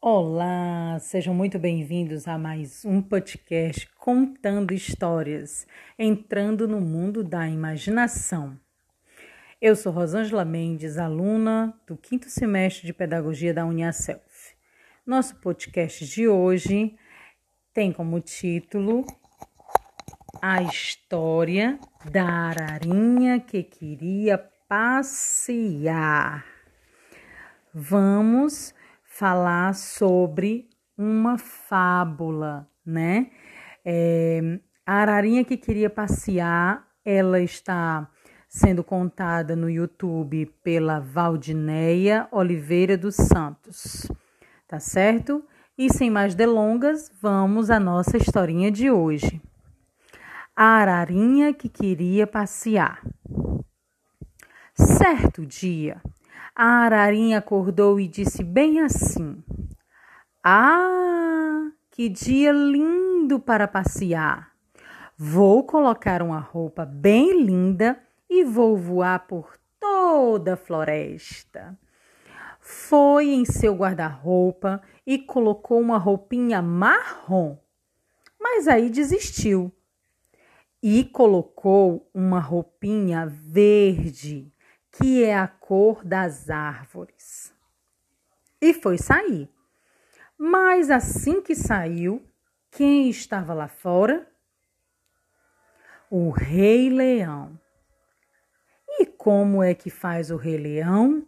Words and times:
Olá, 0.00 0.96
sejam 1.00 1.34
muito 1.34 1.58
bem-vindos 1.58 2.28
a 2.28 2.38
mais 2.38 2.84
um 2.84 3.02
podcast 3.02 3.88
contando 3.98 4.72
histórias, 4.72 5.66
entrando 5.98 6.68
no 6.68 6.80
mundo 6.80 7.24
da 7.24 7.48
imaginação. 7.48 8.56
Eu 9.60 9.74
sou 9.74 9.90
Rosângela 9.90 10.44
Mendes, 10.44 10.98
aluna 10.98 11.74
do 11.84 11.96
quinto 11.96 12.30
semestre 12.30 12.86
de 12.86 12.92
Pedagogia 12.92 13.52
da 13.52 13.66
Uniaself. 13.66 14.54
Nosso 15.04 15.34
podcast 15.40 16.06
de 16.06 16.28
hoje 16.28 16.94
tem 17.74 17.90
como 17.90 18.20
título 18.20 19.04
A 20.40 20.62
História 20.62 21.76
da 22.08 22.24
Ararinha 22.24 23.40
que 23.40 23.64
Queria 23.64 24.38
Passear. 24.68 26.46
Vamos 27.74 28.77
falar 29.18 29.74
sobre 29.74 30.70
uma 30.96 31.36
fábula, 31.36 32.70
né? 32.86 33.32
É, 33.84 34.60
a 34.86 34.94
ararinha 34.94 35.44
que 35.44 35.56
queria 35.56 35.90
passear, 35.90 36.86
ela 37.04 37.40
está 37.40 38.08
sendo 38.48 38.84
contada 38.84 39.56
no 39.56 39.68
YouTube 39.68 40.46
pela 40.62 41.00
Valdineia 41.00 42.28
Oliveira 42.30 42.96
dos 42.96 43.16
Santos, 43.16 44.08
tá 44.68 44.78
certo? 44.78 45.44
E 45.76 45.92
sem 45.92 46.08
mais 46.10 46.36
delongas, 46.36 47.10
vamos 47.20 47.70
à 47.70 47.80
nossa 47.80 48.16
historinha 48.16 48.70
de 48.70 48.88
hoje. 48.88 49.42
A 50.54 50.76
ararinha 50.76 51.52
que 51.52 51.68
queria 51.68 52.24
passear. 52.24 53.02
Certo 54.74 55.44
dia, 55.44 56.00
a 56.58 56.82
ararinha 56.82 57.38
acordou 57.38 58.00
e 58.00 58.08
disse 58.08 58.42
bem 58.42 58.80
assim: 58.80 59.40
Ah, 60.42 61.70
que 61.88 62.08
dia 62.08 62.50
lindo 62.50 63.38
para 63.38 63.68
passear! 63.68 64.50
Vou 65.16 65.62
colocar 65.62 66.20
uma 66.20 66.40
roupa 66.40 66.84
bem 66.84 67.44
linda 67.44 67.96
e 68.28 68.42
vou 68.42 68.76
voar 68.76 69.20
por 69.28 69.56
toda 69.78 70.54
a 70.54 70.56
floresta. 70.56 71.78
Foi 72.60 73.28
em 73.28 73.44
seu 73.44 73.74
guarda-roupa 73.74 74.82
e 75.06 75.16
colocou 75.16 75.80
uma 75.80 75.96
roupinha 75.96 76.60
marrom, 76.60 77.56
mas 78.38 78.66
aí 78.66 78.90
desistiu 78.90 79.72
e 80.82 81.04
colocou 81.04 82.10
uma 82.12 82.40
roupinha 82.40 83.26
verde 83.26 84.52
que 85.00 85.22
é 85.22 85.38
a 85.38 85.46
cor 85.46 86.04
das 86.04 86.50
árvores. 86.50 87.54
E 88.60 88.74
foi 88.74 88.98
sair. 88.98 89.48
Mas 90.36 90.90
assim 90.90 91.40
que 91.40 91.54
saiu, 91.54 92.22
quem 92.70 93.08
estava 93.08 93.54
lá 93.54 93.68
fora? 93.68 94.28
O 96.10 96.30
Rei 96.30 96.90
Leão. 96.90 97.58
E 98.88 99.06
como 99.06 99.62
é 99.62 99.72
que 99.74 99.88
faz 99.88 100.30
o 100.30 100.36
Rei 100.36 100.58
Leão? 100.58 101.24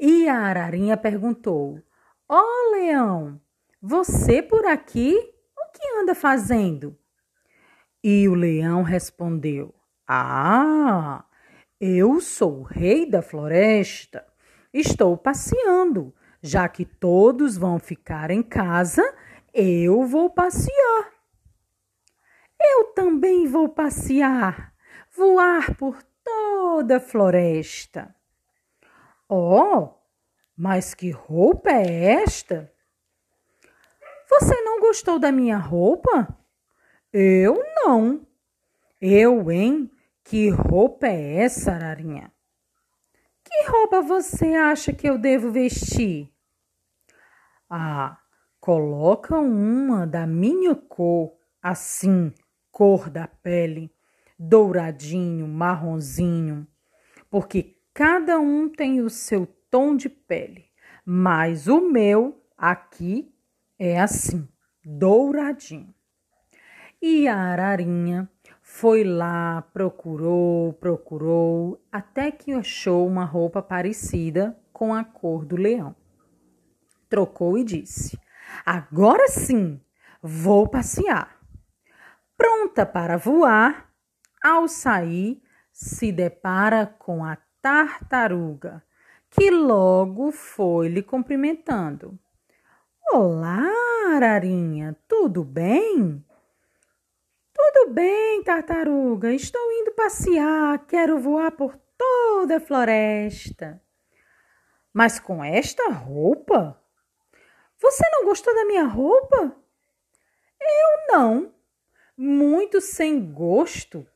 E 0.00 0.28
a 0.28 0.38
ararinha 0.38 0.96
perguntou: 0.96 1.82
Ó 2.26 2.40
oh, 2.40 2.72
leão, 2.72 3.38
você 3.80 4.42
por 4.42 4.64
aqui? 4.64 5.14
O 5.58 5.72
que 5.72 5.98
anda 5.98 6.14
fazendo? 6.14 6.96
E 8.02 8.26
o 8.28 8.34
leão 8.34 8.82
respondeu: 8.82 9.74
ah, 10.14 11.24
eu 11.80 12.20
sou 12.20 12.60
o 12.60 12.62
rei 12.62 13.08
da 13.08 13.22
floresta. 13.22 14.26
Estou 14.72 15.16
passeando. 15.16 16.14
Já 16.42 16.68
que 16.68 16.84
todos 16.84 17.56
vão 17.56 17.78
ficar 17.78 18.30
em 18.30 18.42
casa, 18.42 19.02
eu 19.54 20.04
vou 20.04 20.28
passear. 20.28 21.12
Eu 22.60 22.92
também 22.94 23.46
vou 23.46 23.68
passear, 23.68 24.74
voar 25.16 25.74
por 25.76 26.02
toda 26.22 26.98
a 26.98 27.00
floresta. 27.00 28.14
Oh, 29.28 29.94
mas 30.56 30.92
que 30.94 31.10
roupa 31.10 31.70
é 31.70 32.22
esta? 32.22 32.70
Você 34.28 34.60
não 34.60 34.78
gostou 34.80 35.18
da 35.18 35.32
minha 35.32 35.56
roupa? 35.56 36.28
Eu 37.12 37.62
não. 37.76 38.26
Eu, 39.00 39.50
hein? 39.50 39.90
Que 40.24 40.48
roupa 40.48 41.06
é 41.08 41.36
essa, 41.38 41.72
Ararinha? 41.72 42.32
Que 43.44 43.68
roupa 43.68 44.00
você 44.00 44.54
acha 44.54 44.92
que 44.92 45.08
eu 45.08 45.18
devo 45.18 45.50
vestir? 45.50 46.32
Ah, 47.68 48.18
coloca 48.60 49.38
uma 49.38 50.06
da 50.06 50.26
minha 50.26 50.74
cor, 50.74 51.34
assim, 51.60 52.32
cor 52.70 53.10
da 53.10 53.26
pele, 53.26 53.92
douradinho, 54.38 55.46
marronzinho, 55.48 56.66
porque 57.28 57.76
cada 57.92 58.38
um 58.38 58.68
tem 58.68 59.00
o 59.00 59.10
seu 59.10 59.46
tom 59.70 59.96
de 59.96 60.08
pele, 60.08 60.66
mas 61.04 61.66
o 61.66 61.80
meu 61.80 62.42
aqui 62.56 63.34
é 63.78 64.00
assim, 64.00 64.48
douradinho. 64.84 65.92
E 67.00 67.26
a 67.26 67.36
ararinha 67.36 68.30
foi 68.74 69.04
lá, 69.04 69.62
procurou, 69.74 70.72
procurou, 70.72 71.78
até 71.92 72.30
que 72.32 72.52
achou 72.52 73.06
uma 73.06 73.24
roupa 73.24 73.60
parecida 73.60 74.58
com 74.72 74.94
a 74.94 75.04
cor 75.04 75.44
do 75.44 75.56
leão. 75.56 75.94
Trocou 77.06 77.58
e 77.58 77.64
disse: 77.64 78.18
Agora 78.64 79.28
sim, 79.28 79.78
vou 80.22 80.66
passear. 80.66 81.38
Pronta 82.34 82.86
para 82.86 83.18
voar, 83.18 83.90
ao 84.42 84.66
sair, 84.66 85.42
se 85.70 86.10
depara 86.10 86.86
com 86.86 87.22
a 87.22 87.36
tartaruga, 87.60 88.82
que 89.30 89.50
logo 89.50 90.32
foi 90.32 90.88
lhe 90.88 91.02
cumprimentando. 91.02 92.18
Olá, 93.12 93.68
Ararinha, 94.14 94.96
tudo 95.06 95.44
bem? 95.44 96.24
Tudo 97.54 97.92
bem, 97.92 98.42
tartaruga, 98.42 99.32
estou 99.32 99.60
indo 99.72 99.92
passear, 99.92 100.86
quero 100.86 101.18
voar 101.18 101.52
por 101.52 101.78
toda 101.98 102.56
a 102.56 102.60
floresta. 102.60 103.82
Mas 104.92 105.20
com 105.20 105.44
esta 105.44 105.90
roupa? 105.90 106.82
Você 107.78 108.04
não 108.12 108.24
gostou 108.24 108.54
da 108.54 108.64
minha 108.64 108.84
roupa? 108.84 109.56
Eu 110.60 111.16
não. 111.16 111.54
Muito 112.16 112.80
sem 112.80 113.32
gosto, 113.32 114.06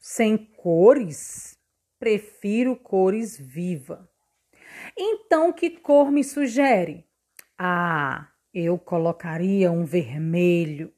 sem 0.00 0.36
cores. 0.36 1.58
Prefiro 1.98 2.76
cores 2.76 3.36
viva. 3.36 4.08
Então, 4.96 5.52
que 5.52 5.70
cor 5.70 6.10
me 6.10 6.22
sugere? 6.22 7.06
Ah, 7.58 8.28
eu 8.54 8.78
colocaria 8.78 9.70
um 9.72 9.84
vermelho 9.84 10.94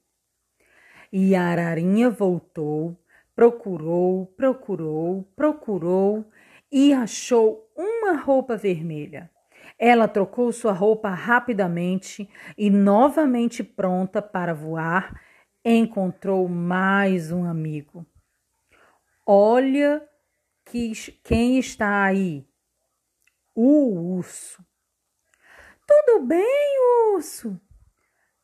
e 1.12 1.34
a 1.34 1.44
ararinha 1.44 2.09
voltou, 2.09 2.97
procurou, 3.34 4.26
procurou, 4.37 5.25
procurou 5.34 6.31
e 6.71 6.93
achou 6.93 7.69
uma 7.76 8.16
roupa 8.16 8.56
vermelha. 8.56 9.31
Ela 9.78 10.06
trocou 10.06 10.53
sua 10.53 10.72
roupa 10.72 11.09
rapidamente 11.09 12.28
e, 12.56 12.70
novamente 12.70 13.65
pronta 13.65 14.20
para 14.20 14.54
voar, 14.54 15.20
encontrou 15.65 16.49
mais 16.49 17.32
um 17.32 17.44
amigo. 17.44 18.06
Olha 19.26 20.06
que, 20.66 20.93
quem 21.25 21.59
está 21.59 22.04
aí? 22.04 22.47
O 23.54 24.16
urso. 24.16 24.64
Tudo 25.87 26.26
bem, 26.26 27.14
urso? 27.14 27.58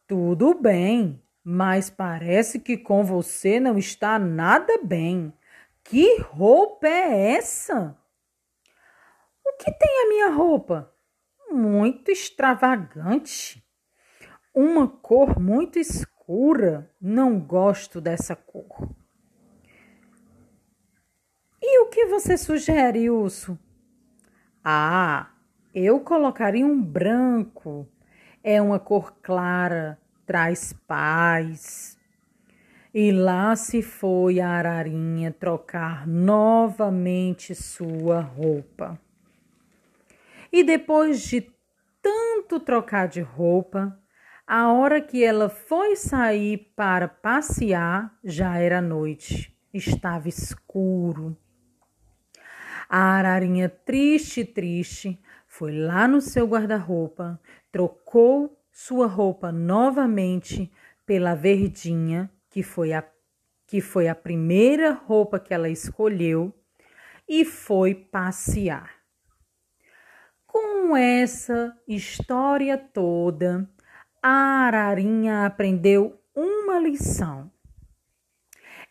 Tudo 0.06 0.54
bem 0.54 1.22
mas 1.48 1.88
parece 1.88 2.58
que 2.58 2.76
com 2.76 3.04
você 3.04 3.60
não 3.60 3.78
está 3.78 4.18
nada 4.18 4.80
bem. 4.82 5.32
Que 5.84 6.18
roupa 6.18 6.88
é 6.88 7.36
essa? 7.36 7.96
O 9.44 9.56
que 9.56 9.70
tem 9.70 10.02
a 10.02 10.08
minha 10.08 10.30
roupa? 10.30 10.92
Muito 11.48 12.10
extravagante. 12.10 13.64
Uma 14.52 14.88
cor 14.88 15.38
muito 15.38 15.78
escura. 15.78 16.90
Não 17.00 17.38
gosto 17.38 18.00
dessa 18.00 18.34
cor. 18.34 18.90
E 21.62 21.78
o 21.82 21.90
que 21.90 22.06
você 22.06 22.36
sugere, 22.36 23.08
urso? 23.08 23.56
Ah, 24.64 25.30
eu 25.72 26.00
colocaria 26.00 26.66
um 26.66 26.82
branco. 26.82 27.88
É 28.42 28.60
uma 28.60 28.80
cor 28.80 29.12
clara 29.22 29.96
traz 30.26 30.72
paz. 30.86 31.96
E 32.92 33.12
lá 33.12 33.54
se 33.54 33.82
foi 33.82 34.40
a 34.40 34.48
ararinha 34.48 35.30
trocar 35.30 36.06
novamente 36.06 37.54
sua 37.54 38.20
roupa. 38.20 38.98
E 40.50 40.64
depois 40.64 41.20
de 41.22 41.46
tanto 42.02 42.58
trocar 42.58 43.08
de 43.08 43.20
roupa, 43.20 43.98
a 44.46 44.72
hora 44.72 45.00
que 45.00 45.22
ela 45.22 45.48
foi 45.48 45.96
sair 45.96 46.72
para 46.74 47.08
passear 47.08 48.16
já 48.24 48.56
era 48.56 48.80
noite, 48.80 49.54
estava 49.74 50.28
escuro. 50.28 51.36
A 52.88 53.16
ararinha, 53.16 53.68
triste, 53.68 54.44
triste, 54.44 55.20
foi 55.46 55.76
lá 55.76 56.06
no 56.06 56.20
seu 56.20 56.46
guarda-roupa, 56.46 57.40
trocou 57.72 58.55
sua 58.76 59.06
roupa 59.06 59.50
novamente 59.50 60.70
pela 61.06 61.34
verdinha, 61.34 62.30
que 62.50 62.62
foi 62.62 62.92
a 62.92 63.02
que 63.66 63.80
foi 63.80 64.06
a 64.06 64.14
primeira 64.14 64.92
roupa 64.92 65.40
que 65.40 65.52
ela 65.52 65.68
escolheu, 65.68 66.54
e 67.26 67.42
foi 67.44 67.94
passear. 67.94 68.92
Com 70.46 70.94
essa 70.94 71.74
história 71.88 72.76
toda, 72.76 73.68
a 74.22 74.66
ararinha 74.66 75.46
aprendeu 75.46 76.20
uma 76.34 76.78
lição. 76.78 77.50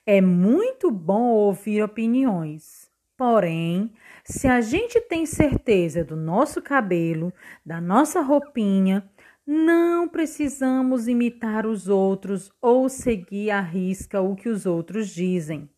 É 0.05 0.19
muito 0.19 0.89
bom 0.89 1.29
ouvir 1.29 1.83
opiniões, 1.83 2.89
porém, 3.15 3.93
se 4.25 4.47
a 4.47 4.59
gente 4.59 4.99
tem 4.99 5.27
certeza 5.27 6.03
do 6.03 6.17
nosso 6.17 6.61
cabelo, 6.61 7.31
da 7.63 7.79
nossa 7.79 8.19
roupinha, 8.19 9.09
não 9.45 10.07
precisamos 10.07 11.07
imitar 11.07 11.67
os 11.67 11.87
outros 11.87 12.51
ou 12.59 12.89
seguir 12.89 13.51
à 13.51 13.61
risca 13.61 14.19
o 14.19 14.35
que 14.35 14.49
os 14.49 14.65
outros 14.65 15.09
dizem, 15.09 15.69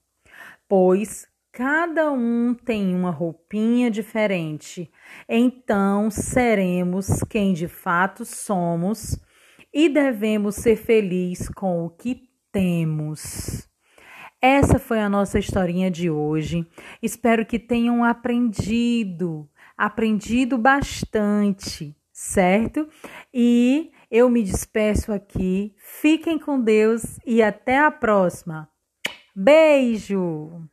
pois 0.69 1.27
cada 1.51 2.11
um 2.11 2.53
tem 2.53 2.95
uma 2.95 3.09
roupinha 3.09 3.91
diferente. 3.91 4.89
Então 5.27 6.09
seremos 6.09 7.21
quem 7.29 7.53
de 7.53 7.67
fato 7.67 8.23
somos 8.23 9.19
e 9.73 9.89
devemos 9.89 10.55
ser 10.55 10.77
felizes 10.77 11.49
com 11.49 11.85
o 11.85 11.89
que 11.89 12.29
temos. 12.51 13.67
Essa 14.39 14.79
foi 14.79 14.99
a 14.99 15.09
nossa 15.09 15.39
historinha 15.39 15.91
de 15.91 16.09
hoje. 16.09 16.65
Espero 17.01 17.45
que 17.45 17.59
tenham 17.59 18.03
aprendido, 18.03 19.49
aprendido 19.75 20.57
bastante 20.57 21.95
certo? 22.17 22.89
E 23.31 23.91
eu 24.09 24.27
me 24.27 24.41
despeço 24.41 25.13
aqui. 25.13 25.75
Fiquem 25.77 26.39
com 26.39 26.59
Deus 26.59 27.19
e 27.23 27.43
até 27.43 27.77
a 27.77 27.91
próxima. 27.91 28.67
Beijo! 29.35 30.67